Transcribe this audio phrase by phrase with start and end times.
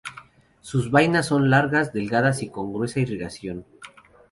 [0.61, 3.65] Sus vainas son largas, delgadas y con gruesa irrigación.